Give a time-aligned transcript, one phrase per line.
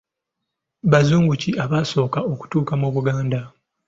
[0.91, 3.41] Bazungu ki abaasooka okutuuka mu Buganda?